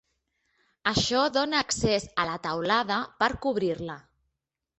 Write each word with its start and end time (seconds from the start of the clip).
Això 0.91 1.19
dóna 1.35 1.59
accés 1.65 2.07
a 2.25 2.25
la 2.31 2.39
teulada 2.47 2.99
per 3.21 3.29
cobrir-la. 3.47 4.01